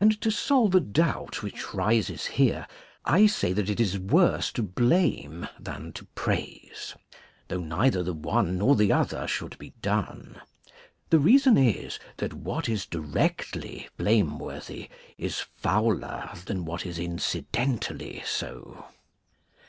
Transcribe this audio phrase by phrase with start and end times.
[0.00, 2.68] And to solve a doubt which rises here,
[3.04, 6.94] I say that it is worse to blame than to praise,
[7.48, 10.40] though neither the one nor the other should be done.
[11.08, 18.84] The reason is, that what is directly blameworthy is fouler than what is incidentally so.